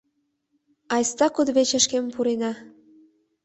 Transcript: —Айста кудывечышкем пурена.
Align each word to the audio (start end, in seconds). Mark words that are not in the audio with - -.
—Айста 0.95 1.27
кудывечышкем 1.35 2.05
пурена. 2.13 2.51